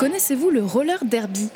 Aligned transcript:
Connaissez-vous 0.00 0.48
le 0.48 0.64
roller 0.64 1.04
derby? 1.04 1.50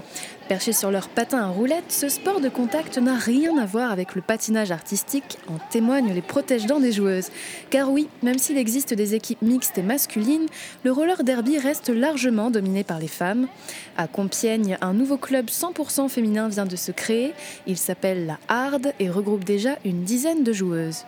Perché 0.50 0.74
sur 0.74 0.90
leur 0.90 1.08
patin 1.08 1.38
à 1.38 1.46
roulettes, 1.46 1.90
ce 1.90 2.10
sport 2.10 2.42
de 2.42 2.50
contact 2.50 2.98
n'a 2.98 3.14
rien 3.14 3.56
à 3.56 3.64
voir 3.64 3.90
avec 3.90 4.14
le 4.14 4.20
patinage 4.20 4.70
artistique, 4.70 5.38
en 5.48 5.56
témoignent 5.70 6.12
les 6.12 6.20
protège-dents 6.20 6.78
des 6.78 6.92
joueuses. 6.92 7.30
Car 7.70 7.90
oui, 7.90 8.06
même 8.22 8.36
s'il 8.36 8.58
existe 8.58 8.92
des 8.92 9.14
équipes 9.14 9.40
mixtes 9.40 9.78
et 9.78 9.82
masculines, 9.82 10.44
le 10.82 10.92
roller 10.92 11.24
derby 11.24 11.56
reste 11.56 11.88
largement 11.88 12.50
dominé 12.50 12.84
par 12.84 12.98
les 12.98 13.08
femmes. 13.08 13.48
À 13.96 14.08
Compiègne, 14.08 14.76
un 14.82 14.92
nouveau 14.92 15.16
club 15.16 15.46
100% 15.46 16.10
féminin 16.10 16.48
vient 16.48 16.66
de 16.66 16.76
se 16.76 16.92
créer. 16.92 17.32
Il 17.66 17.78
s'appelle 17.78 18.26
la 18.26 18.38
Hard 18.48 18.92
et 19.00 19.08
regroupe 19.08 19.44
déjà 19.44 19.78
une 19.86 20.02
dizaine 20.02 20.44
de 20.44 20.52
joueuses. 20.52 21.06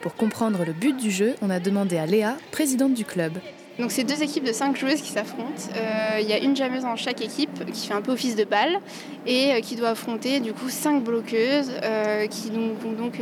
Pour 0.00 0.14
comprendre 0.14 0.64
le 0.64 0.72
but 0.72 0.96
du 0.96 1.10
jeu, 1.10 1.34
on 1.42 1.50
a 1.50 1.60
demandé 1.60 1.98
à 1.98 2.06
Léa, 2.06 2.38
présidente 2.50 2.94
du 2.94 3.04
club. 3.04 3.34
Donc 3.78 3.92
c'est 3.92 4.02
deux 4.02 4.22
équipes 4.22 4.44
de 4.44 4.52
cinq 4.52 4.76
joueuses 4.76 5.00
qui 5.00 5.10
s'affrontent. 5.10 5.70
Euh, 5.76 6.18
il 6.20 6.28
y 6.28 6.32
a 6.32 6.38
une 6.38 6.56
jameuse 6.56 6.82
dans 6.82 6.96
chaque 6.96 7.22
équipe 7.22 7.64
qui 7.72 7.86
fait 7.86 7.94
un 7.94 8.00
peu 8.00 8.10
office 8.12 8.34
de 8.34 8.42
balle 8.42 8.80
et 9.24 9.52
euh, 9.52 9.60
qui 9.60 9.76
doit 9.76 9.90
affronter 9.90 10.40
du 10.40 10.52
coup 10.52 10.68
cinq 10.68 11.04
bloqueuses 11.04 11.70
euh, 11.84 12.26
qui 12.26 12.50
vont 12.50 12.92
donc 12.92 13.20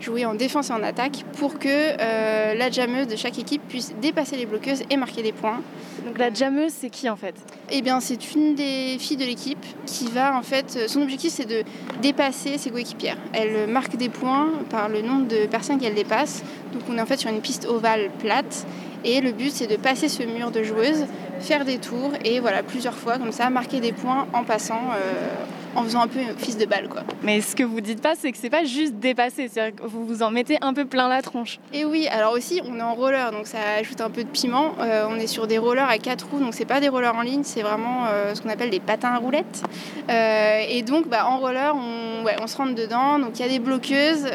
jouer 0.00 0.24
en 0.24 0.34
défense 0.34 0.70
et 0.70 0.72
en 0.72 0.82
attaque 0.82 1.24
pour 1.38 1.58
que 1.58 1.96
la 2.56 2.70
jameuse 2.70 3.08
de 3.08 3.16
chaque 3.16 3.38
équipe 3.38 3.62
puisse 3.68 3.92
dépasser 4.00 4.36
les 4.36 4.46
bloqueuses 4.46 4.82
et 4.88 4.96
marquer 4.96 5.22
des 5.22 5.32
points. 5.32 5.60
Donc 6.06 6.18
la 6.18 6.32
jameuse 6.32 6.72
c'est 6.72 6.90
qui 6.90 7.08
en 7.08 7.16
fait? 7.16 7.34
Eh 7.70 7.82
bien 7.82 8.00
c'est 8.00 8.34
une 8.34 8.54
des 8.54 8.96
filles 8.98 9.16
de 9.16 9.24
l'équipe 9.24 9.64
qui 9.86 10.06
va 10.06 10.36
en 10.36 10.42
fait, 10.42 10.88
son 10.88 11.02
objectif 11.02 11.32
c'est 11.32 11.46
de 11.46 11.62
dépasser 12.00 12.58
ses 12.58 12.70
coéquipières. 12.70 13.18
Elle 13.32 13.68
marque 13.68 13.96
des 13.96 14.08
points 14.08 14.48
par 14.70 14.88
le 14.88 15.02
nombre 15.02 15.26
de 15.26 15.46
personnes 15.46 15.78
qu'elle 15.78 15.94
dépasse. 15.94 16.42
Donc 16.72 16.82
on 16.88 16.98
est 16.98 17.00
en 17.00 17.06
fait 17.06 17.18
sur 17.18 17.30
une 17.30 17.40
piste 17.40 17.66
ovale 17.66 18.10
plate 18.18 18.66
et 19.04 19.20
le 19.20 19.32
but, 19.32 19.50
c'est 19.50 19.66
de 19.66 19.76
passer 19.76 20.08
ce 20.08 20.22
mur 20.22 20.50
de 20.50 20.62
joueuses, 20.62 21.06
faire 21.40 21.64
des 21.64 21.78
tours 21.78 22.12
et 22.24 22.40
voilà, 22.40 22.62
plusieurs 22.62 22.94
fois 22.94 23.18
comme 23.18 23.32
ça, 23.32 23.50
marquer 23.50 23.80
des 23.80 23.92
points 23.92 24.26
en 24.32 24.44
passant, 24.44 24.80
euh, 24.94 25.34
en 25.74 25.82
faisant 25.82 26.02
un 26.02 26.06
peu 26.06 26.20
fils 26.38 26.56
de 26.56 26.66
balle. 26.66 26.88
Quoi. 26.88 27.02
Mais 27.22 27.40
ce 27.40 27.56
que 27.56 27.64
vous 27.64 27.80
dites 27.80 28.00
pas, 28.00 28.14
c'est 28.16 28.30
que 28.30 28.38
c'est 28.38 28.50
pas 28.50 28.64
juste 28.64 28.94
dépasser, 28.94 29.48
c'est-à-dire 29.48 29.76
que 29.76 29.88
vous 29.88 30.06
vous 30.06 30.22
en 30.22 30.30
mettez 30.30 30.58
un 30.60 30.72
peu 30.72 30.84
plein 30.84 31.08
la 31.08 31.20
tronche. 31.20 31.58
Et 31.72 31.84
oui, 31.84 32.06
alors 32.08 32.32
aussi, 32.32 32.60
on 32.64 32.78
est 32.78 32.82
en 32.82 32.94
roller, 32.94 33.32
donc 33.32 33.46
ça 33.46 33.58
ajoute 33.80 34.00
un 34.00 34.10
peu 34.10 34.22
de 34.22 34.28
piment. 34.28 34.74
Euh, 34.80 35.06
on 35.10 35.16
est 35.16 35.26
sur 35.26 35.46
des 35.46 35.58
rollers 35.58 35.88
à 35.88 35.98
quatre 35.98 36.28
roues, 36.30 36.40
donc 36.40 36.54
c'est 36.54 36.64
pas 36.64 36.80
des 36.80 36.88
rollers 36.88 37.16
en 37.16 37.22
ligne, 37.22 37.42
c'est 37.42 37.62
vraiment 37.62 38.06
euh, 38.06 38.34
ce 38.34 38.42
qu'on 38.42 38.50
appelle 38.50 38.70
des 38.70 38.80
patins 38.80 39.12
à 39.14 39.18
roulettes. 39.18 39.62
et 40.08 40.82
donc, 40.82 41.08
bah, 41.08 41.26
en 41.26 41.38
roller, 41.38 41.74
on, 41.74 42.24
on 42.40 42.46
se 42.46 42.56
rentre 42.56 42.74
dedans, 42.74 43.18
donc 43.18 43.38
il 43.38 43.42
y 43.42 43.44
a 43.44 43.48
des 43.48 43.58
bloqueuses. 43.58 44.26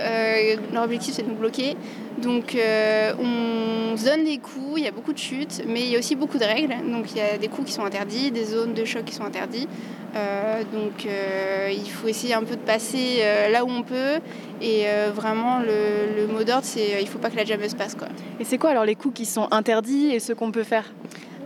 leur 0.74 0.84
objectif, 0.84 1.14
c'est 1.14 1.24
de 1.24 1.30
nous 1.30 1.36
bloquer. 1.36 1.78
Donc 2.22 2.56
euh, 2.56 3.14
on 3.20 3.96
donne 4.04 4.24
des 4.24 4.38
coups, 4.38 4.78
il 4.78 4.84
y 4.84 4.88
a 4.88 4.92
beaucoup 4.92 5.14
de 5.14 5.18
chutes, 5.18 5.62
mais 5.68 5.82
il 5.82 5.88
y 5.88 5.96
a 5.96 6.00
aussi 6.00 6.16
beaucoup 6.16 6.38
de 6.38 6.44
règles. 6.44 6.76
Donc 6.92 7.12
il 7.12 7.18
y 7.18 7.22
a 7.22 7.38
des 7.38 7.48
coups 7.48 7.68
qui 7.68 7.74
sont 7.74 7.86
interdits, 7.86 8.32
des 8.32 8.46
zones 8.46 8.74
de 8.74 8.86
choc 8.86 9.06
qui 9.06 9.14
sont 9.14 9.24
interdits. 9.24 9.68
Euh, 10.16 10.64
donc 10.74 11.06
euh, 11.06 11.70
il 11.72 11.90
faut 11.90 12.08
essayer 12.08 12.34
un 12.34 12.44
peu 12.44 12.56
de 12.56 12.62
passer 12.62 13.22
là 13.52 13.64
où 13.64 13.70
on 13.70 13.84
peut. 13.84 14.20
Et 14.62 14.86
vraiment 15.14 15.60
le, 15.60 16.26
mot 16.28 16.44
d'ordre 16.44 16.64
c'est 16.64 17.00
il 17.00 17.06
ne 17.06 17.10
faut 17.10 17.20
pas 17.20 17.30
que 17.30 17.36
la 17.36 17.46
jameuse 17.46 17.76
passe. 17.76 17.96
Quoi. 17.96 18.08
Et 18.40 18.44
c'est 18.44 18.58
quoi 18.58 18.72
alors 18.72 18.86
les 18.86 18.96
coups 18.96 19.14
qui 19.14 19.26
sont 19.26 19.48
interdits 19.52 20.08
et 20.08 20.20
ce 20.20 20.34
qu'on 20.34 20.52
peut 20.52 20.64
faire? 20.64 20.86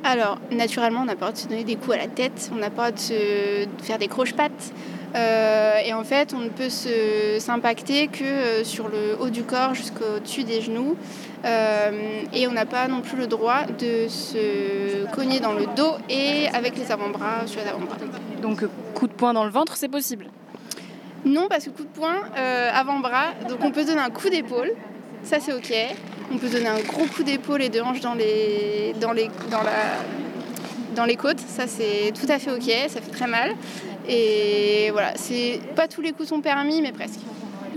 Alors, 0.03 0.39
naturellement, 0.51 1.01
on 1.01 1.05
n'a 1.05 1.15
pas 1.15 1.27
le 1.27 1.31
droit 1.31 1.31
de 1.33 1.37
se 1.37 1.47
donner 1.47 1.63
des 1.63 1.75
coups 1.75 1.95
à 1.95 1.99
la 1.99 2.07
tête, 2.07 2.49
on 2.53 2.57
n'a 2.57 2.69
pas 2.69 2.89
le 2.89 2.95
droit 2.95 3.67
de, 3.77 3.83
faire 3.83 3.99
des 3.99 4.07
croche-pattes, 4.07 4.73
euh, 5.15 5.77
et 5.85 5.93
en 5.93 6.03
fait, 6.03 6.33
on 6.33 6.39
ne 6.39 6.49
peut 6.49 6.69
s'impacter 7.39 8.07
que 8.07 8.23
euh, 8.23 8.63
sur 8.63 8.87
le 8.87 9.17
haut 9.19 9.29
du 9.29 9.43
corps 9.43 9.73
jusqu'au-dessus 9.73 10.43
des 10.43 10.61
genoux. 10.61 10.95
Euh, 11.43 12.21
et 12.33 12.47
on 12.47 12.51
n'a 12.51 12.67
pas 12.67 12.87
non 12.87 13.01
plus 13.01 13.17
le 13.17 13.25
droit 13.25 13.63
de 13.65 14.07
se 14.07 15.05
cogner 15.11 15.39
dans 15.39 15.53
le 15.53 15.65
dos 15.75 15.95
et 16.07 16.47
avec 16.53 16.77
les 16.77 16.91
avant-bras 16.91 17.47
sur 17.47 17.61
les 17.61 17.67
avant-bras. 17.67 17.97
Donc 18.41 18.63
coup 18.93 19.07
de 19.07 19.13
poing 19.13 19.33
dans 19.33 19.43
le 19.43 19.49
ventre, 19.49 19.75
c'est 19.75 19.89
possible? 19.89 20.27
Non, 21.25 21.47
parce 21.49 21.65
que 21.65 21.71
coup 21.71 21.83
de 21.83 21.89
poing 21.89 22.15
avant-bras, 22.73 23.33
donc 23.49 23.57
on 23.63 23.71
peut 23.71 23.83
donner 23.83 24.01
un 24.01 24.11
coup 24.11 24.29
d'épaule, 24.29 24.71
ça 25.23 25.39
c'est 25.39 25.53
ok. 25.53 25.73
On 26.33 26.37
peut 26.37 26.49
donner 26.49 26.67
un 26.67 26.79
gros 26.79 27.05
coup 27.05 27.23
d'épaule 27.23 27.61
et 27.61 27.69
de 27.69 27.81
hanche 27.81 27.99
dans 27.99 28.13
les, 28.13 28.93
côtes, 31.15 31.39
ça 31.39 31.67
c'est 31.67 32.13
tout 32.13 32.31
à 32.31 32.39
fait 32.39 32.51
ok, 32.51 32.89
ça 32.89 33.01
fait 33.01 33.11
très 33.11 33.27
mal. 33.27 33.55
Et 34.07 34.89
voilà, 34.91 35.13
pas 35.75 35.87
tous 35.87 36.01
les 36.01 36.13
coups 36.13 36.29
sont 36.29 36.41
permis, 36.41 36.81
mais 36.81 36.91
presque. 36.91 37.19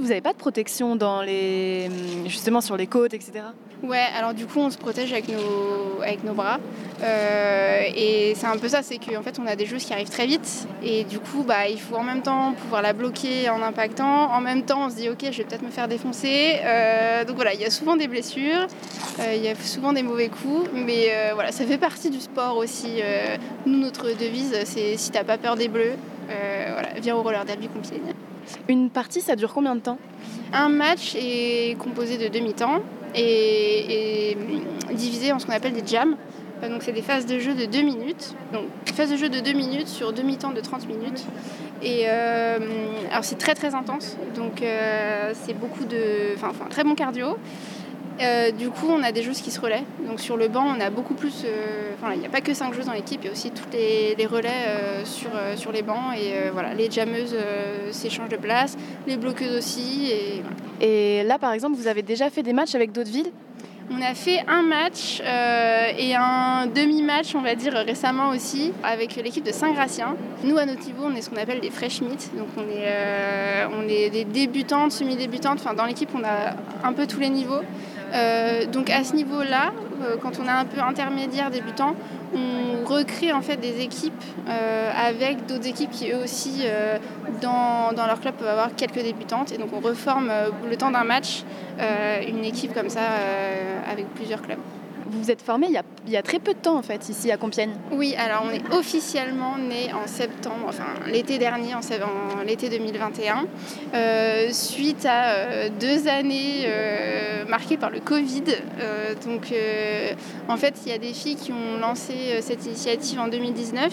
Vous 0.05 0.11
n'avez 0.11 0.21
pas 0.21 0.35
de 0.35 0.39
protection 0.39 0.97
dans 0.97 1.23
les, 1.23 1.89
justement 2.27 2.61
sur 2.61 2.77
les 2.77 2.87
côtes, 2.87 3.15
etc. 3.15 3.41
Ouais, 3.83 4.05
alors 4.15 4.35
du 4.35 4.45
coup 4.45 4.59
on 4.59 4.69
se 4.69 4.77
protège 4.77 5.11
avec 5.15 5.29
nos, 5.29 6.03
avec 6.03 6.23
nos 6.25 6.35
bras. 6.35 6.59
Euh, 7.03 7.81
et 7.97 8.35
c'est 8.37 8.45
un 8.45 8.59
peu 8.59 8.69
ça, 8.69 8.83
c'est 8.83 8.99
qu'en 8.99 9.23
fait 9.23 9.39
on 9.43 9.47
a 9.47 9.57
des 9.57 9.65
joueuses 9.65 9.87
qui 9.87 9.95
arrivent 9.95 10.11
très 10.11 10.27
vite. 10.27 10.69
Et 10.83 11.05
du 11.05 11.19
coup 11.21 11.43
bah, 11.43 11.71
il 11.71 11.81
faut 11.81 11.97
en 11.97 12.03
même 12.03 12.21
temps 12.21 12.53
pouvoir 12.53 12.83
la 12.83 12.93
bloquer 12.93 13.49
en 13.49 13.63
impactant. 13.63 14.31
En 14.31 14.43
même 14.43 14.67
temps 14.67 14.85
on 14.85 14.91
se 14.91 14.97
dit 14.97 15.09
ok 15.09 15.25
je 15.33 15.39
vais 15.39 15.45
peut-être 15.45 15.63
me 15.63 15.71
faire 15.71 15.89
défoncer. 15.89 16.57
Euh, 16.63 17.25
donc 17.25 17.37
voilà, 17.37 17.55
il 17.55 17.61
y 17.63 17.65
a 17.65 17.71
souvent 17.71 17.97
des 17.97 18.07
blessures, 18.07 18.67
euh, 19.21 19.35
il 19.35 19.43
y 19.43 19.49
a 19.49 19.55
souvent 19.55 19.95
des 19.95 20.03
mauvais 20.03 20.29
coups. 20.29 20.69
Mais 20.75 21.33
voilà, 21.33 21.51
ça 21.51 21.65
fait 21.65 21.79
partie 21.79 22.11
du 22.11 22.21
sport 22.21 22.59
aussi. 22.59 23.01
nous 23.65 23.79
notre 23.79 24.09
devise 24.09 24.55
c'est 24.65 24.99
si 24.99 25.11
t'as 25.11 25.25
pas 25.25 25.39
peur 25.39 25.57
des 25.57 25.69
bleus, 25.69 25.95
voilà, 26.27 26.91
viens 27.01 27.17
au 27.17 27.23
roller 27.23 27.47
derby 27.47 27.69
Compiègne. 27.69 28.13
Une 28.69 28.91
partie, 28.91 29.21
ça 29.21 29.37
dure 29.37 29.53
combien 29.53 29.75
de 29.75 29.81
temps 29.81 29.99
Un 30.53 30.69
match 30.69 31.15
est 31.17 31.79
composé 31.79 32.19
de 32.19 32.29
demi-temps 32.29 32.81
et, 33.15 34.37
divisé 34.93 35.33
en 35.33 35.39
ce 35.39 35.47
qu'on 35.47 35.53
appelle 35.53 35.73
des 35.73 35.87
jams. 35.87 36.17
Euh, 36.63 36.69
donc 36.69 36.83
c'est 36.83 36.93
des 36.93 37.03
phases 37.03 37.27
de 37.27 37.39
jeu 37.39 37.55
de 37.55 37.67
2 37.67 37.83
minutes. 37.83 38.35
Donc 38.53 38.65
phase 38.95 39.11
de 39.11 39.17
jeu 39.17 39.29
de 39.29 39.41
2 39.41 39.53
minutes 39.53 39.89
sur 39.89 40.13
demi-temps 40.13 40.53
de 40.53 40.61
30 40.61 40.87
minutes. 40.89 41.25
Et 41.83 42.05
euh, 42.07 42.59
alors 43.11 43.25
c'est 43.25 43.39
très 43.39 43.55
très 43.55 43.75
intense. 43.75 44.17
Donc 44.37 44.63
euh, 44.63 45.33
c'est 45.35 45.55
beaucoup 45.55 45.85
de. 45.85 46.35
Enfin, 46.37 46.53
très 46.71 46.85
bon 46.85 46.95
cardio. 46.95 47.37
Euh, 48.21 48.53
du 48.53 48.71
coup, 48.71 48.87
on 48.89 49.03
a 49.03 49.13
des 49.13 49.23
joueuses 49.23 49.41
qui 49.41 49.51
se 49.51 49.61
relaient. 49.61 49.85
Donc 50.07 50.21
sur 50.21 50.37
le 50.37 50.49
banc, 50.49 50.65
on 50.65 50.81
a 50.81 50.91
beaucoup 50.91 51.15
plus. 51.15 51.43
Euh, 51.45 51.93
il 52.13 52.21
n'y 52.21 52.27
a 52.27 52.31
pas 52.31 52.41
que 52.41 52.55
5 52.55 52.73
joueuses 52.73 52.87
dans 52.87 52.93
l'équipe, 52.93 53.21
il 53.23 53.27
y 53.27 53.29
a 53.29 53.33
aussi 53.33 53.51
tous 53.51 53.65
les, 53.73 54.27
relais 54.27 54.51
euh, 54.69 55.05
sur, 55.57 55.73
les 55.73 55.83
bancs. 55.83 56.17
Et 56.17 56.51
voilà, 56.53 56.75
les 56.75 56.91
jammeuses 56.91 57.37
s'échangent 57.91 58.29
de 58.29 58.37
place, 58.37 58.77
les 59.07 59.17
bloqueuses 59.17 59.57
aussi. 59.57 60.13
Et 60.81 61.23
là, 61.25 61.39
par 61.39 61.53
exemple, 61.53 61.77
vous 61.77 61.87
avez 61.87 62.03
déjà 62.03 62.31
fait 62.31 62.43
des 62.43 62.53
matchs 62.53 62.75
avec 62.75 62.93
d'autres 62.93 63.11
villes 63.11 63.33
on 63.91 64.01
a 64.01 64.15
fait 64.15 64.43
un 64.49 64.63
match 64.63 65.21
et 65.21 66.15
un 66.15 66.67
demi-match, 66.67 67.35
on 67.35 67.41
va 67.41 67.55
dire, 67.55 67.73
récemment 67.75 68.31
aussi, 68.31 68.73
avec 68.83 69.17
l'équipe 69.17 69.45
de 69.45 69.53
Saint-Gratien. 69.53 70.17
Nous, 70.43 70.57
à 70.59 70.67
notre 70.67 70.85
niveau, 70.85 71.05
on 71.05 71.15
est 71.15 71.23
ce 71.23 71.31
qu'on 71.31 71.37
appelle 71.37 71.61
des 71.61 71.71
fresh 71.71 72.01
meat. 72.01 72.31
Donc, 72.37 72.49
on 72.57 72.63
est, 72.63 73.67
on 73.73 73.89
est 73.89 74.11
des 74.11 74.25
débutantes, 74.25 74.93
semi-débutantes. 74.93 75.65
Dans 75.77 75.85
l'équipe, 75.85 76.11
on 76.15 76.25
a 76.25 76.55
un 76.87 76.93
peu 76.93 77.07
tous 77.07 77.21
les 77.21 77.31
niveaux. 77.31 77.63
Euh, 78.15 78.67
donc 78.67 78.91
à 78.91 79.03
ce 79.03 79.15
niveau-là, 79.15 79.73
euh, 79.73 79.84
quand 80.23 80.39
on 80.41 80.47
est 80.47 80.51
un 80.51 80.65
peu 80.65 80.81
intermédiaire 80.81 81.51
débutant, 81.51 81.95
on 82.35 82.85
recrée 82.85 83.33
en 83.33 83.43
fait 83.43 83.57
des 83.57 83.81
équipes 83.81 84.13
euh, 84.49 84.91
avec 84.97 85.47
d'autres 85.47 85.67
équipes 85.67 85.91
qui 85.91 86.11
eux 86.11 86.23
aussi 86.23 86.65
dans, 87.41 87.93
dans, 87.95 88.07
leur 88.07 88.21
club 88.21 88.35
peuvent 88.35 88.49
avoir 88.49 88.75
quelques 88.75 89.03
débutantes. 89.03 89.53
Et 89.53 89.59
donc 89.59 89.69
on 89.73 89.81
reforme 89.81 90.31
le 90.69 90.77
temps 90.77 90.91
d'un 90.91 91.05
match 91.05 91.45
une 92.27 92.45
équipe 92.45 92.75
comme 92.75 92.89
ça 92.89 93.01
avec 93.91 94.07
plusieurs 94.15 94.43
clubs 94.43 94.59
vous 95.21 95.31
êtes 95.31 95.43
formé 95.43 95.69
il 95.69 96.13
y, 96.13 96.17
a, 96.17 96.23
très 96.23 96.39
peu 96.39 96.53
de 96.55 96.59
temps 96.59 96.77
en 96.77 96.83
fait 96.83 97.09
ici 97.09 97.31
à 97.31 97.37
Compiègne. 97.37 97.73
Oui, 97.93 98.15
alors 98.17 98.45
on 98.47 98.51
est 98.51 98.63
officiellement 98.75 99.57
né 99.59 99.93
en 99.93 100.07
septembre, 100.07 100.67
enfin 100.69 100.85
l'été 101.11 101.39
dernier, 101.39 101.75
en, 101.75 101.81
l'été 102.47 102.69
2021, 102.69 103.47
euh, 103.95 104.49
suite 104.51 105.07
à 105.07 105.31
euh, 105.31 105.69
deux 105.81 106.09
années 106.09 106.65
euh, 106.67 107.45
marquées 107.47 107.77
par 107.77 107.91
le 107.91 108.01
Covid. 108.01 108.45
donc 109.25 109.53
en 110.49 110.57
fait, 110.57 110.75
il 110.85 110.93
y 110.93 110.95
a 110.95 110.99
des 110.99 111.13
filles 111.13 111.37
qui 111.37 111.53
ont 111.53 111.79
lancé 111.81 112.41
cette 112.41 112.65
initiative 112.67 113.21
en 113.21 113.29
2019 113.29 113.93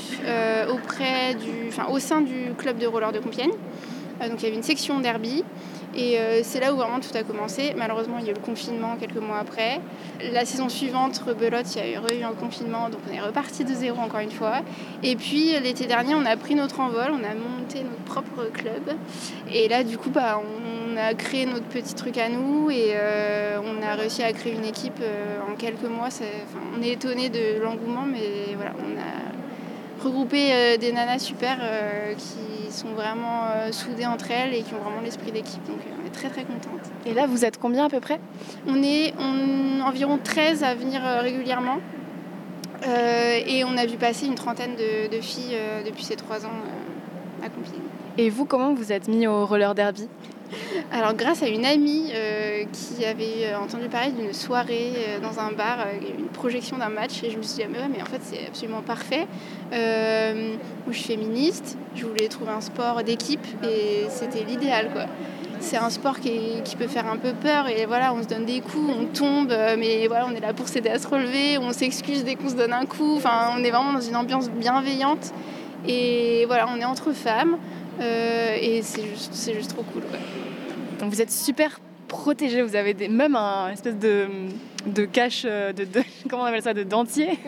auprès 0.71 1.35
du, 1.35 1.67
enfin, 1.69 1.88
au 1.91 2.00
sein 2.00 2.21
du 2.21 2.53
club 2.57 2.77
de 2.77 2.88
roller 2.88 3.12
de 3.12 3.19
Compiègne. 3.19 3.51
donc 4.21 4.41
il 4.41 4.44
y 4.44 4.47
avait 4.47 4.56
une 4.57 4.63
section 4.63 5.00
derby. 5.00 5.44
Et 5.95 6.17
euh, 6.17 6.39
c'est 6.43 6.59
là 6.59 6.73
où 6.73 6.77
vraiment 6.77 6.99
tout 6.99 7.15
a 7.15 7.23
commencé. 7.23 7.73
Malheureusement, 7.75 8.17
il 8.19 8.25
y 8.25 8.29
a 8.29 8.31
eu 8.31 8.35
le 8.35 8.41
confinement 8.41 8.95
quelques 8.99 9.17
mois 9.17 9.39
après. 9.39 9.81
La 10.31 10.45
saison 10.45 10.69
suivante, 10.69 11.17
rebelote, 11.25 11.75
il 11.75 11.91
y 11.91 11.95
a 11.95 12.19
eu, 12.19 12.23
un 12.23 12.33
confinement, 12.33 12.89
donc 12.89 13.01
on 13.09 13.13
est 13.13 13.19
reparti 13.19 13.65
de 13.65 13.73
zéro 13.73 13.99
encore 13.99 14.21
une 14.21 14.31
fois. 14.31 14.61
Et 15.03 15.15
puis 15.15 15.59
l'été 15.59 15.88
dernier, 15.88 16.15
on 16.15 16.25
a 16.25 16.38
pris 16.38 16.55
notre 16.55 16.79
envol, 16.79 17.11
on 17.11 17.23
a 17.23 17.33
monté 17.35 17.83
notre 17.83 18.03
propre 18.05 18.49
club. 18.53 18.95
Et 19.51 19.67
là, 19.67 19.83
du 19.83 19.97
coup, 19.97 20.09
bah, 20.09 20.39
on 20.39 20.97
a 20.97 21.13
créé 21.13 21.45
notre 21.45 21.65
petit 21.65 21.93
truc 21.93 22.17
à 22.17 22.29
nous 22.29 22.69
et 22.69 22.91
euh, 22.93 23.59
on 23.63 23.81
a 23.81 23.95
réussi 23.95 24.23
à 24.23 24.31
créer 24.31 24.53
une 24.53 24.65
équipe 24.65 25.01
euh, 25.01 25.39
en 25.51 25.55
quelques 25.55 25.83
mois. 25.83 26.09
on 26.77 26.81
est 26.81 26.91
étonné 26.91 27.29
de 27.29 27.61
l'engouement, 27.61 28.05
mais 28.05 28.55
voilà, 28.55 28.71
on 28.79 28.97
a 28.97 30.03
regroupé 30.03 30.77
des 30.79 30.91
nanas 30.91 31.19
super 31.19 31.59
qui 32.17 32.50
sont 32.71 32.89
vraiment 32.89 33.44
euh, 33.45 33.71
soudées 33.71 34.06
entre 34.06 34.31
elles 34.31 34.53
et 34.53 34.62
qui 34.62 34.73
ont 34.73 34.79
vraiment 34.79 35.01
l'esprit 35.01 35.31
d'équipe. 35.31 35.63
Donc 35.68 35.79
euh, 35.79 36.01
on 36.01 36.07
est 36.07 36.12
très 36.12 36.29
très 36.29 36.44
contente. 36.44 36.81
Et 37.06 37.13
là, 37.13 37.27
vous 37.27 37.45
êtes 37.45 37.57
combien 37.57 37.85
à 37.85 37.89
peu 37.89 38.00
près? 38.00 38.19
On 38.68 38.81
est 38.83 39.13
environ 39.83 40.19
13 40.23 40.63
à 40.63 40.75
venir 40.75 41.06
euh, 41.06 41.21
régulièrement. 41.21 41.79
et 42.83 43.63
on 43.63 43.77
a 43.77 43.85
vu 43.85 43.97
passer 43.97 44.25
une 44.25 44.35
trentaine 44.35 44.75
de, 44.75 45.21
filles 45.21 45.57
depuis 45.85 46.03
ces 46.03 46.15
trois 46.15 46.45
ans 46.45 46.59
à 47.44 47.50
Compiègne. 47.50 47.81
Et 48.18 48.29
vous, 48.29 48.45
comment 48.45 48.74
vous 48.74 48.91
êtes 48.91 49.07
mis 49.07 49.27
au 49.27 49.45
roller 49.45 49.75
derby? 49.75 50.07
alors 50.92 51.13
grâce 51.13 51.44
à 51.44 51.48
une 51.48 51.65
amie 51.65 52.12
euh, 52.13 52.63
qui 52.71 53.06
avait 53.06 53.45
euh, 53.45 53.59
entendu 53.59 53.88
parler 53.88 54.12
d'une 54.12 54.33
soirée 54.33 54.94
euh, 54.98 55.19
dans 55.19 55.39
un 55.39 55.51
bar, 55.51 55.86
une 56.18 56.27
projection 56.27 56.77
d'un 56.77 56.89
match, 56.89 57.24
et 57.24 57.31
je 57.31 57.38
me 57.38 57.44
suis 57.44 57.56
dit, 57.56 57.63
ah, 57.65 57.69
mais 57.71 57.80
ouais, 57.80 57.89
mais 57.92 58.01
en 58.01 58.06
fait 58.06 58.21
c'est 58.21 58.48
absolument 58.48 58.81
parfait. 58.81 59.27
où 59.71 60.92
je 60.92 60.98
suis 60.98 61.13
féministe, 61.13 61.77
je 61.95 62.06
voulais 62.06 62.27
trouver 62.27 62.51
un 62.51 62.62
sport 62.62 63.03
d'équipe, 63.03 63.45
et 63.63 64.06
c'était 64.09 64.44
l'idéal 64.44 64.89
quoi. 64.92 65.06
C'est 65.59 65.77
un 65.77 65.92
sport 65.92 66.19
qui, 66.19 66.63
qui, 66.65 66.75
peut 66.75 66.88
faire 66.88 67.07
un 67.07 67.18
peu 67.18 67.33
peur 67.33 67.68
et 67.68 67.86
voilà, 67.86 68.15
on 68.15 68.24
se 68.24 68.27
donne 68.27 68.45
des 68.45 68.62
coups, 68.62 68.92
on 69.00 69.06
tombe, 69.06 69.53
mais 69.77 70.07
voilà, 70.07 70.25
on 70.27 70.33
est 70.36 70.39
là 70.39 70.53
pour 70.53 70.68
s'aider 70.68 70.89
à 70.89 70.98
se 70.98 71.07
relever, 71.07 71.59
on 71.59 71.71
s'excuse 71.71 72.24
dès 72.24 72.33
qu'on 72.33 72.50
se 72.50 72.56
donne 72.56 72.74
un 72.74 72.88
coup. 72.88 73.18
Enfin, 73.18 73.51
on 73.56 73.63
est 73.63 73.69
vraiment 73.69 73.94
dans 73.94 74.01
une 74.01 74.15
ambiance 74.15 74.50
bienveillante 74.50 75.31
et 75.88 76.45
voilà, 76.48 76.68
on 76.68 76.80
est 76.80 76.86
entre 76.86 77.12
femmes 77.12 77.57
et 77.99 78.81
c'est 78.83 79.05
juste, 79.07 79.53
juste 79.53 79.71
trop 79.71 79.83
cool. 79.83 80.03
Donc 80.99 81.11
vous 81.11 81.21
êtes 81.21 81.31
super 81.31 81.79
protégé, 82.11 82.61
vous 82.61 82.75
avez 82.75 82.93
des, 82.93 83.07
même 83.07 83.35
un 83.35 83.69
espèce 83.69 83.97
de, 83.97 84.27
de 84.85 85.05
cache, 85.05 85.43
euh, 85.45 85.71
de, 85.71 85.88
comment 86.29 86.43
on 86.43 86.45
appelle 86.45 86.61
ça, 86.61 86.73
de 86.73 86.83
dentier 86.83 87.39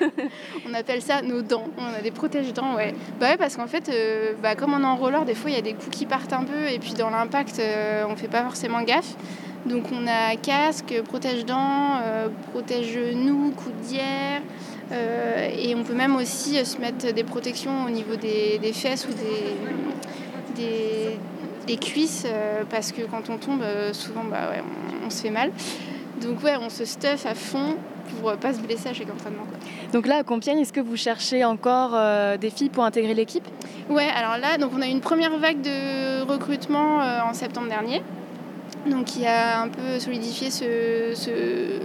On 0.68 0.74
appelle 0.74 1.00
ça 1.00 1.22
nos 1.22 1.40
dents, 1.40 1.68
on 1.78 1.98
a 1.98 2.00
des 2.02 2.10
protège-dents, 2.10 2.74
ouais. 2.74 2.94
Bah 3.20 3.30
ouais, 3.30 3.36
parce 3.36 3.56
qu'en 3.56 3.68
fait, 3.68 3.88
euh, 3.88 4.32
bah, 4.42 4.56
comme 4.56 4.74
on 4.74 4.80
est 4.80 4.86
en 4.86 4.96
roller, 4.96 5.24
des 5.24 5.34
fois 5.34 5.50
il 5.50 5.54
y 5.56 5.58
a 5.58 5.62
des 5.62 5.74
coups 5.74 5.96
qui 5.96 6.06
partent 6.06 6.32
un 6.32 6.44
peu 6.44 6.68
et 6.68 6.78
puis 6.80 6.94
dans 6.94 7.10
l'impact, 7.10 7.60
euh, 7.60 8.04
on 8.08 8.16
fait 8.16 8.28
pas 8.28 8.42
forcément 8.42 8.82
gaffe. 8.82 9.14
Donc 9.66 9.84
on 9.92 10.08
a 10.08 10.34
casque, 10.34 10.92
protège-dents, 11.04 12.00
protège-genoux, 12.50 13.52
coudière. 14.92 15.58
et 15.58 15.74
on 15.74 15.82
peut 15.84 15.94
même 15.94 16.16
aussi 16.16 16.64
se 16.64 16.78
mettre 16.78 17.12
des 17.12 17.24
protections 17.24 17.84
au 17.84 17.90
niveau 17.90 18.16
des, 18.16 18.58
des 18.58 18.72
fesses 18.72 19.06
ou 19.06 19.12
des, 19.12 19.56
des, 21.66 21.76
cuisses 21.76 22.24
euh, 22.26 22.64
parce 22.68 22.92
que 22.92 23.02
quand 23.02 23.30
on 23.30 23.38
tombe, 23.38 23.62
euh, 23.62 23.92
souvent 23.92 24.24
bah 24.24 24.50
ouais, 24.50 24.62
on, 25.04 25.10
se 25.10 25.22
fait 25.22 25.30
mal. 25.30 25.50
Donc 26.20 26.42
ouais, 26.42 26.56
on 26.60 26.68
se 26.68 26.84
stuff 26.84 27.26
à 27.26 27.34
fond 27.34 27.76
pour 28.10 28.30
euh, 28.30 28.36
pas 28.36 28.52
se 28.52 28.60
blesser 28.60 28.90
à 28.90 28.94
chaque 28.94 29.10
entraînement. 29.10 29.44
Donc 29.92 30.06
là, 30.06 30.18
à 30.18 30.22
Compiègne, 30.22 30.58
est-ce 30.58 30.72
que 30.72 30.80
vous 30.80 30.96
cherchez 30.96 31.44
encore 31.44 31.96
des 32.38 32.50
filles 32.50 32.70
pour 32.70 32.84
intégrer 32.84 33.14
l'équipe? 33.14 33.46
Ouais, 33.90 34.08
alors 34.14 34.38
là, 34.38 34.58
donc 34.58 34.72
on 34.76 34.80
a 34.80 34.86
eu 34.86 34.90
une 34.90 35.00
première 35.00 35.36
vague 35.38 35.60
de 35.60 36.22
recrutement 36.22 36.98
en 36.98 37.34
septembre 37.34 37.68
dernier 37.68 38.02
donc 38.86 39.04
qui 39.04 39.26
a 39.26 39.60
un 39.60 39.68
peu 39.68 39.98
solidifié 39.98 40.48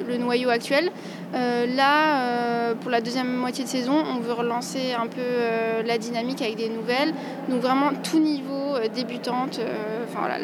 le 0.07 0.17
noyau 0.17 0.49
actuel. 0.49 0.91
Euh, 1.33 1.65
là, 1.75 2.21
euh, 2.21 2.75
pour 2.75 2.89
la 2.89 3.01
deuxième 3.01 3.35
moitié 3.35 3.63
de 3.63 3.69
saison, 3.69 3.93
on 4.15 4.19
veut 4.19 4.33
relancer 4.33 4.93
un 4.93 5.07
peu 5.07 5.21
euh, 5.21 5.83
la 5.83 5.97
dynamique 5.97 6.41
avec 6.41 6.55
des 6.55 6.69
nouvelles. 6.69 7.13
Donc 7.49 7.61
vraiment 7.61 7.91
tout 8.03 8.19
niveau 8.19 8.77
débutante. 8.93 9.59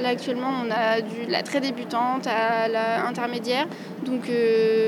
Là, 0.02 0.10
actuellement, 0.10 0.52
on 0.64 0.70
a 0.70 1.02
du, 1.02 1.26
la 1.28 1.42
très 1.42 1.60
débutante 1.60 2.28
à 2.28 2.68
la 2.68 3.08
intermédiaire. 3.08 3.68
Donc 4.06 4.30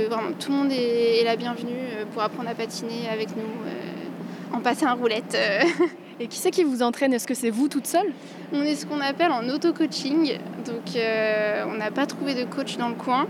vraiment 0.09 0.31
tout 0.39 0.51
le 0.51 0.57
monde 0.57 0.71
est, 0.71 1.21
est 1.21 1.23
la 1.23 1.35
bienvenue 1.35 2.06
pour 2.13 2.21
apprendre 2.21 2.50
à 2.50 2.53
patiner 2.53 3.09
avec 3.12 3.29
nous, 3.35 4.56
en 4.56 4.59
passant 4.59 4.91
en 4.91 4.95
roulette. 4.95 5.38
Et 6.19 6.27
qui 6.27 6.38
c'est 6.38 6.51
qui 6.51 6.63
vous 6.63 6.81
entraîne? 6.81 7.13
Est-ce 7.13 7.27
que 7.27 7.33
c'est 7.33 7.50
vous 7.50 7.67
toute 7.67 7.88
seule? 7.88 8.07
On 8.53 8.63
est 8.63 8.75
ce 8.75 8.85
qu'on 8.85 9.01
appelle 9.01 9.31
en 9.31 9.50
auto-coaching. 9.50 10.38
Donc 10.65 10.95
euh, 10.95 11.65
on 11.67 11.75
n'a 11.75 11.91
pas 11.91 12.06
trouvé 12.06 12.33
de 12.35 12.45
coach 12.45 12.77
dans 12.77 12.88
le 12.88 12.95
coin. 12.95 13.27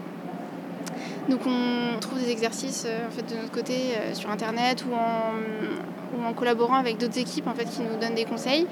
Donc 1.27 1.39
on 1.47 1.99
trouve 1.99 2.19
des 2.19 2.29
exercices 2.29 2.85
euh, 2.85 3.07
en 3.07 3.09
fait, 3.09 3.23
de 3.23 3.41
notre 3.41 3.51
côté 3.51 3.73
euh, 3.73 4.13
sur 4.13 4.29
internet 4.29 4.85
ou 4.87 4.93
en, 4.93 6.33
collaborant 6.33 6.75
avec 6.75 6.99
d'autres 6.99 7.17
équipes 7.17 7.47
en 7.47 7.55
fait, 7.55 7.65
qui 7.65 7.81
nous 7.81 7.99
donnent 7.99 8.13
des 8.13 8.25
conseils. 8.25 8.67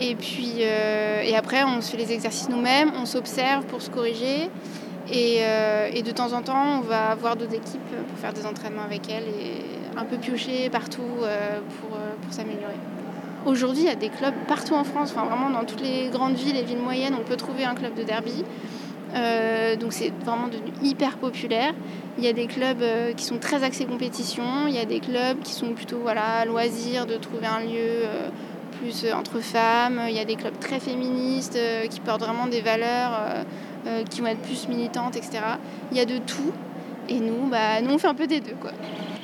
Et 0.00 0.14
puis 0.14 0.60
et 0.60 1.36
après 1.36 1.62
on 1.64 1.80
se 1.80 1.90
fait 1.90 1.96
les 1.96 2.12
exercices 2.12 2.48
nous-mêmes, 2.48 2.92
on 3.00 3.06
s'observe 3.06 3.64
pour 3.66 3.82
se 3.82 3.90
corriger. 3.90 4.48
Et, 5.10 5.40
et, 5.94 6.02
de 6.02 6.10
temps 6.10 6.32
en 6.32 6.42
temps 6.42 6.78
on 6.78 6.80
va 6.80 7.14
voir 7.14 7.36
d'autres 7.36 7.54
équipes 7.54 7.90
pour 8.08 8.18
faire 8.18 8.32
des 8.32 8.44
entraînements 8.46 8.82
avec 8.82 9.08
elles 9.10 9.24
et 9.24 9.98
un 9.98 10.04
peu 10.04 10.16
piocher 10.16 10.68
partout 10.70 11.02
pour, 11.80 11.98
pour 11.98 12.32
s'améliorer. 12.32 12.76
Aujourd'hui, 13.46 13.84
il 13.84 13.86
y 13.86 13.92
a 13.92 13.94
des 13.94 14.08
clubs 14.08 14.34
partout 14.46 14.74
en 14.74 14.84
France, 14.84 15.12
enfin 15.14 15.26
vraiment 15.26 15.50
dans 15.50 15.64
toutes 15.64 15.80
les 15.80 16.08
grandes 16.08 16.34
villes 16.34 16.56
et 16.56 16.64
villes 16.64 16.78
moyennes, 16.78 17.14
on 17.18 17.24
peut 17.24 17.36
trouver 17.36 17.64
un 17.64 17.74
club 17.74 17.94
de 17.94 18.02
derby. 18.02 18.44
Euh, 19.14 19.76
donc 19.76 19.92
c'est 19.92 20.12
vraiment 20.24 20.48
devenu 20.48 20.72
hyper 20.82 21.16
populaire. 21.16 21.72
Il 22.18 22.24
y 22.24 22.28
a 22.28 22.32
des 22.32 22.46
clubs 22.46 22.82
euh, 22.82 23.12
qui 23.12 23.24
sont 23.24 23.38
très 23.38 23.62
axés 23.62 23.84
compétition, 23.84 24.66
il 24.66 24.74
y 24.74 24.78
a 24.78 24.84
des 24.84 25.00
clubs 25.00 25.40
qui 25.42 25.52
sont 25.52 25.72
plutôt 25.72 25.98
voilà, 26.02 26.44
loisirs 26.44 27.06
de 27.06 27.16
trouver 27.16 27.46
un 27.46 27.60
lieu 27.60 28.04
euh, 28.04 28.28
plus 28.80 29.06
entre 29.12 29.40
femmes, 29.40 30.02
il 30.08 30.14
y 30.14 30.20
a 30.20 30.24
des 30.24 30.36
clubs 30.36 30.58
très 30.58 30.80
féministes 30.80 31.58
qui 31.90 32.00
portent 32.00 32.22
vraiment 32.22 32.46
des 32.46 32.60
valeurs 32.60 33.44
qui 34.08 34.20
vont 34.20 34.28
être 34.28 34.42
plus 34.42 34.68
militantes, 34.68 35.16
etc. 35.16 35.38
Il 35.90 35.96
y 35.96 36.00
a 36.00 36.04
de 36.04 36.18
tout. 36.18 36.52
Et 37.08 37.18
nous, 37.18 37.48
bah, 37.50 37.80
nous 37.82 37.94
on 37.94 37.98
fait 37.98 38.06
un 38.06 38.14
peu 38.14 38.28
des 38.28 38.38
deux. 38.40 38.54
Quoi. 38.60 38.70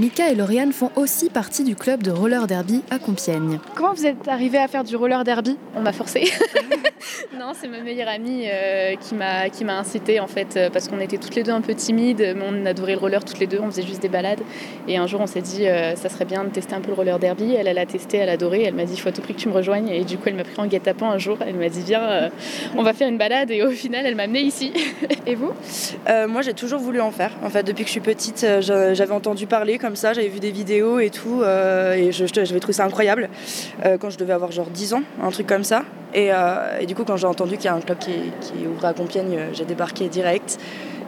Mika 0.00 0.29
et 0.29 0.35
Lauriane 0.35 0.73
font 0.73 0.91
aussi 0.96 1.31
partie 1.31 1.62
du 1.62 1.76
club 1.76 2.02
de 2.02 2.11
roller 2.11 2.49
derby 2.49 2.82
à 2.91 2.99
Compiègne. 2.99 3.61
Comment 3.76 3.94
vous 3.94 4.06
êtes 4.06 4.26
arrivés 4.26 4.58
à 4.58 4.67
faire 4.67 4.82
du 4.82 4.96
roller 4.96 5.23
derby? 5.23 5.56
On 5.76 5.82
m'a 5.82 5.93
forcé. 5.93 6.25
non, 7.38 7.52
c'est 7.55 7.69
ma 7.69 7.81
meilleure 7.81 8.08
amie 8.08 8.44
euh, 8.46 8.94
qui 8.96 9.14
m'a 9.14 9.49
qui 9.49 9.64
m'a 9.64 9.79
incité 9.79 10.20
en 10.20 10.26
fait 10.26 10.56
euh, 10.56 10.70
parce 10.70 10.88
qu'on 10.88 11.00
était 11.00 11.19
toutes 11.19 11.35
les 11.35 11.43
deux 11.43 11.52
un 11.52 11.61
peu 11.61 11.75
timides, 11.75 12.35
mais 12.37 12.44
on 12.46 12.67
adorait 12.67 12.93
le 12.93 12.99
roller 12.99 13.25
toutes 13.25 13.38
les 13.38 13.46
deux, 13.46 13.61
on 13.61 13.67
faisait 13.67 13.82
juste 13.82 14.02
des 14.02 14.08
balades. 14.08 14.41
Et 14.88 14.96
un 14.96 15.06
jour, 15.06 15.20
on 15.20 15.26
s'est 15.26 15.41
dit 15.41 15.67
euh, 15.67 15.96
ça 15.96 16.08
serait 16.08 16.25
bien 16.25 16.44
de 16.44 16.50
tester 16.50 16.75
un 16.75 16.81
peu 16.81 16.88
le 16.88 16.94
roller 16.94 17.19
derby. 17.19 17.55
Elle, 17.55 17.69
elle 17.69 17.79
a 17.79 17.87
testé, 17.87 18.19
elle 18.19 18.29
a 18.29 18.32
adoré. 18.32 18.62
Elle 18.62 18.75
m'a 18.75 18.85
dit 18.85 18.94
il 18.94 19.00
faut 19.00 19.08
à 19.08 19.12
tout 19.12 19.23
prix 19.23 19.35
que 19.35 19.41
tu 19.41 19.49
me 19.49 19.55
rejoignes. 19.55 19.88
Et 19.88 20.05
du 20.05 20.17
coup, 20.17 20.25
elle 20.26 20.35
m'a 20.35 20.44
pris 20.44 20.55
en 20.58 20.67
guet-apens 20.67 21.11
un 21.11 21.19
jour. 21.19 21.38
Elle 21.46 21.56
m'a 21.56 21.69
dit 21.69 21.82
viens, 21.82 22.31
on 22.76 22.82
va 22.82 22.93
faire 22.93 23.08
une 23.08 23.19
balade. 23.19 23.50
Et 23.50 23.62
au 23.62 23.70
final, 23.70 24.06
elle 24.06 24.14
m'a 24.14 24.25
amenée 24.25 24.43
ici. 24.43 24.73
et 25.26 25.35
vous? 25.35 25.52
Moi, 26.29 26.43
j'ai 26.43 26.55
toujours 26.55 26.81
voulu 26.81 27.00
en 27.00 27.11
faire. 27.11 27.31
En 27.43 27.50
fait, 27.50 27.62
depuis 27.62 27.85
que 27.85 27.88
je 27.88 27.93
suis 27.93 28.00
petite, 28.00 28.46
j'avais 28.61 29.12
entendu 29.12 29.46
parler 29.46 29.79
comme 29.84 29.96
ça, 29.96 30.14
j'avais 30.14 30.28
vu 30.28 30.40
des 30.40 30.50
vidéos 30.50 30.98
et 30.98 31.10
tout, 31.10 31.42
euh, 31.42 31.92
et 31.92 32.10
je, 32.10 32.25
j'avais 32.25 32.58
trouvé 32.58 32.72
ça 32.72 32.86
incroyable 32.86 33.28
euh, 33.84 33.98
quand 33.98 34.08
je 34.08 34.16
devais 34.16 34.32
avoir 34.32 34.50
genre 34.50 34.70
10 34.70 34.94
ans, 34.94 35.02
un 35.22 35.31
truc 35.31 35.46
comme 35.46 35.62
ça. 35.62 35.82
Et, 36.14 36.32
euh, 36.32 36.78
et 36.81 36.86
du 36.86 36.94
coup, 36.94 37.04
quand 37.04 37.19
j'ai 37.19 37.26
entendu 37.26 37.56
qu'il 37.56 37.66
y 37.66 37.69
a 37.69 37.75
un 37.75 37.82
club 37.82 37.98
qui, 37.98 38.12
qui 38.40 38.66
ouvrait 38.66 38.88
à 38.88 38.94
Compiègne, 38.94 39.38
j'ai 39.52 39.66
débarqué 39.66 40.08
direct. 40.08 40.58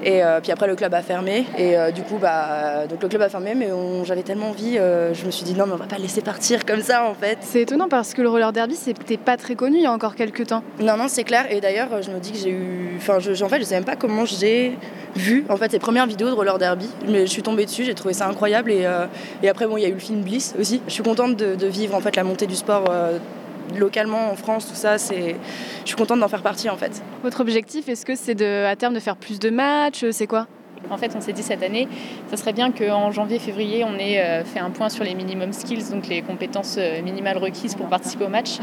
Et 0.04 0.20
puis 0.42 0.52
après, 0.52 0.66
le 0.66 0.76
club 0.76 0.92
a 0.92 1.00
fermé. 1.00 1.46
Et 1.58 1.74
du 1.92 2.02
coup, 2.02 2.18
bah, 2.20 2.86
donc 2.86 3.02
le 3.02 3.08
club 3.08 3.22
a 3.22 3.30
fermé, 3.30 3.54
mais 3.54 3.70
j'avais 4.04 4.22
tellement 4.22 4.50
envie, 4.50 4.74
je 4.74 5.24
me 5.24 5.30
suis 5.30 5.42
dit 5.42 5.54
non, 5.54 5.66
mais 5.66 5.72
on 5.72 5.76
va 5.76 5.86
pas 5.86 5.96
laisser 5.96 6.20
partir 6.20 6.66
comme 6.66 6.82
ça 6.82 7.04
en 7.04 7.14
fait. 7.14 7.38
C'est 7.40 7.62
étonnant 7.62 7.88
parce 7.88 8.12
que 8.12 8.20
le 8.20 8.28
roller 8.28 8.52
derby, 8.52 8.76
c'était 8.76 9.16
pas 9.16 9.38
très 9.38 9.54
connu 9.54 9.78
il 9.78 9.82
y 9.82 9.86
a 9.86 9.92
encore 9.92 10.14
quelques 10.14 10.48
temps. 10.48 10.62
Non, 10.80 10.98
non, 10.98 11.08
c'est 11.08 11.24
clair. 11.24 11.46
Et 11.50 11.62
d'ailleurs, 11.62 12.02
je 12.02 12.10
me 12.10 12.20
dis 12.20 12.32
que 12.32 12.38
j'ai 12.38 12.50
eu. 12.50 12.90
Enfin, 12.98 13.20
je, 13.20 13.42
en 13.42 13.48
fait, 13.48 13.58
je 13.58 13.64
sais 13.64 13.74
même 13.74 13.84
pas 13.84 13.96
comment 13.96 14.26
j'ai 14.26 14.76
vu 15.16 15.44
en 15.48 15.56
fait 15.56 15.70
ces 15.70 15.78
premières 15.78 16.06
vidéos 16.06 16.28
de 16.28 16.34
roller 16.34 16.58
derby. 16.58 16.88
Mais 17.08 17.26
je 17.26 17.30
suis 17.30 17.42
tombée 17.42 17.66
dessus, 17.66 17.84
j'ai 17.84 17.94
trouvé 17.94 18.14
ça 18.14 18.28
incroyable 18.28 18.70
et, 18.70 18.84
euh, 18.84 19.06
après 19.48 19.66
bon 19.66 19.76
il 19.76 19.82
y 19.82 19.86
a 19.86 19.88
eu 19.88 19.94
le 19.94 19.98
film 19.98 20.22
Bliss 20.22 20.54
aussi. 20.58 20.80
Je 20.86 20.92
suis 20.92 21.02
contente 21.02 21.36
de, 21.36 21.66
vivre 21.66 21.94
en 21.94 22.00
fait 22.00 22.16
la 22.16 22.24
montée 22.24 22.46
du 22.46 22.54
sport 22.54 22.84
euh, 22.90 23.18
localement 23.76 24.30
en 24.30 24.36
France, 24.36 24.68
tout 24.68 24.76
ça, 24.76 24.98
c'est 24.98 25.36
je 25.82 25.88
suis 25.88 25.96
contente 25.96 26.20
d'en 26.20 26.28
faire 26.28 26.42
partie 26.42 26.70
en 26.70 26.76
fait. 26.76 27.02
Votre 27.22 27.40
objectif 27.40 27.88
est-ce 27.88 28.06
que 28.06 28.14
c'est 28.14 28.34
de 28.34 28.64
à 28.64 28.76
terme 28.76 28.94
de 28.94 29.00
faire 29.00 29.16
plus 29.16 29.38
de 29.38 29.50
matchs, 29.50 30.04
c'est 30.12 30.26
quoi? 30.26 30.46
En 30.90 30.96
fait, 30.96 31.12
on 31.16 31.20
s'est 31.20 31.32
dit 31.32 31.42
cette 31.42 31.62
année, 31.62 31.88
ça 32.28 32.36
serait 32.36 32.52
bien 32.52 32.70
qu'en 32.72 33.10
janvier-février, 33.10 33.84
on 33.84 33.98
ait 33.98 34.20
euh, 34.20 34.44
fait 34.44 34.60
un 34.60 34.70
point 34.70 34.88
sur 34.88 35.04
les 35.04 35.14
minimum 35.14 35.52
skills, 35.52 35.90
donc 35.90 36.08
les 36.08 36.22
compétences 36.22 36.78
minimales 37.02 37.38
requises 37.38 37.74
pour 37.74 37.86
participer 37.86 38.24
au 38.24 38.28
match. 38.28 38.58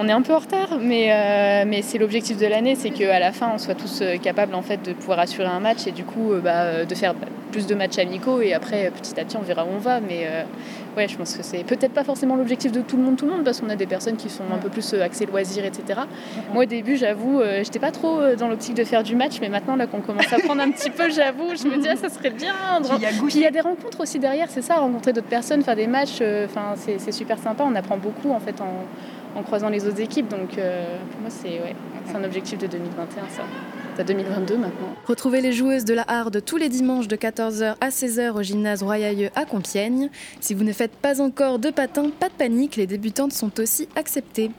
On 0.00 0.06
est 0.06 0.12
un 0.12 0.22
peu 0.22 0.32
en 0.32 0.38
retard, 0.38 0.78
mais, 0.80 1.12
euh, 1.12 1.80
c'est 1.82 1.98
l'objectif 1.98 2.36
de 2.36 2.46
l'année, 2.46 2.76
c'est 2.76 2.90
qu'à 2.90 3.18
la 3.18 3.32
fin, 3.32 3.50
on 3.52 3.58
soit 3.58 3.74
tous 3.74 4.00
euh, 4.00 4.16
capables 4.16 4.54
en 4.54 4.62
fait, 4.62 4.80
de 4.84 4.92
pouvoir 4.92 5.18
assurer 5.18 5.48
un 5.48 5.58
match 5.58 5.88
et 5.88 5.90
du 5.90 6.04
coup 6.04 6.32
euh, 6.32 6.40
bah, 6.40 6.84
de 6.84 6.94
faire 6.94 7.14
plus 7.50 7.66
de 7.66 7.74
matchs 7.74 7.98
amicaux 7.98 8.40
et 8.40 8.54
après, 8.54 8.92
petit 8.92 9.18
à 9.18 9.24
petit, 9.24 9.36
on 9.36 9.42
verra 9.42 9.64
où 9.64 9.70
on 9.74 9.78
va. 9.78 9.98
Ouais, 10.98 11.08
je 11.08 11.16
pense 11.16 11.36
que 11.36 11.42
c'est 11.42 11.64
peut-être 11.64 11.92
pas 11.92 12.04
forcément 12.04 12.36
l'objectif 12.36 12.72
de 12.72 12.80
tout 12.80 12.96
le 12.96 13.02
monde, 13.02 13.16
tout 13.16 13.24
le 13.24 13.32
monde, 13.32 13.44
parce 13.44 13.60
qu'on 13.60 13.70
a 13.70 13.76
des 13.76 13.86
personnes 13.86 14.16
qui 14.16 14.28
sont 14.28 14.44
un 14.52 14.58
peu 14.58 14.68
plus 14.68 14.94
axées 14.94 15.26
loisirs, 15.26 15.64
etc. 15.64 16.00
Moi, 16.52 16.64
au 16.64 16.66
début, 16.66 16.96
j'avoue, 16.96 17.40
j'étais 17.62 17.78
pas 17.78 17.92
trop 17.92 18.20
dans 18.38 18.48
l'optique 18.48 18.74
de 18.74 18.84
faire 18.84 19.02
du 19.02 19.14
match, 19.16 19.38
mais 19.40 19.48
maintenant, 19.48 19.76
là, 19.76 19.86
qu'on 19.86 20.00
commence 20.00 20.32
à 20.32 20.38
prendre 20.38 20.60
un 20.60 20.70
petit 20.70 20.90
peu, 20.90 21.08
j'avoue, 21.10 21.54
je 21.54 21.68
me 21.68 21.80
dis, 21.80 21.88
ah, 21.88 21.96
ça 21.96 22.08
serait 22.08 22.30
bien. 22.30 22.54
Puis 22.82 23.36
il 23.36 23.42
y 23.42 23.46
a 23.46 23.50
des 23.50 23.60
rencontres 23.60 24.00
aussi 24.00 24.18
derrière, 24.18 24.48
c'est 24.50 24.62
ça, 24.62 24.76
rencontrer 24.76 25.12
d'autres 25.12 25.28
personnes, 25.28 25.62
faire 25.62 25.76
des 25.76 25.86
matchs, 25.86 26.20
enfin, 26.44 26.74
c'est 26.76 27.12
super 27.12 27.38
sympa, 27.38 27.64
on 27.66 27.74
apprend 27.74 27.96
beaucoup 27.96 28.32
en 28.32 28.40
fait 28.40 28.60
en 28.60 28.84
en 29.38 29.42
croisant 29.42 29.68
les 29.68 29.86
autres 29.86 30.00
équipes. 30.00 30.28
Donc 30.28 30.58
euh, 30.58 30.98
pour 31.12 31.20
moi, 31.20 31.30
c'est 31.30 31.60
un 32.14 32.24
objectif 32.24 32.58
de 32.58 32.66
2021, 32.66 33.28
ça. 33.28 33.42
C'est 33.96 34.04
2022 34.04 34.56
maintenant. 34.58 34.94
Retrouvez 35.06 35.40
les 35.40 35.52
joueuses 35.52 35.84
de 35.84 35.92
la 35.92 36.04
Harde 36.06 36.40
tous 36.44 36.56
les 36.56 36.68
dimanches 36.68 37.08
de 37.08 37.16
14h 37.16 37.74
à 37.80 37.88
16h 37.88 38.30
au 38.30 38.42
gymnase 38.42 38.84
Royailleux 38.84 39.30
à 39.34 39.44
Compiègne. 39.44 40.08
Si 40.40 40.54
vous 40.54 40.62
ne 40.62 40.72
faites 40.72 40.94
pas 40.94 41.20
encore 41.20 41.58
de 41.58 41.70
patins, 41.70 42.10
pas 42.10 42.28
de 42.28 42.34
panique, 42.34 42.76
les 42.76 42.86
débutantes 42.86 43.32
sont 43.32 43.58
aussi 43.58 43.88
acceptées. 43.96 44.52